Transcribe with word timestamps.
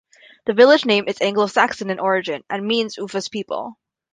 The 0.47 0.55
village 0.55 0.83
name 0.83 1.07
is 1.07 1.21
Anglo 1.21 1.45
Saxon 1.45 1.91
in 1.91 1.99
origin, 1.99 2.43
and 2.49 2.65
means 2.65 2.97
'Ufa's 2.97 3.29
people'. 3.29 3.77